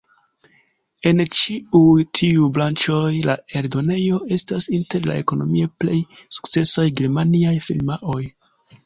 En 1.09 1.19
ĉiuj 1.39 2.05
tiuj 2.19 2.47
branĉoj, 2.55 3.11
la 3.27 3.35
eldonejo 3.59 4.17
estas 4.37 4.69
inter 4.79 5.05
la 5.11 5.19
ekonomie 5.25 5.69
plej 5.85 5.99
sukcesaj 6.39 6.87
germaniaj 7.03 7.53
firmaoj. 7.69 8.19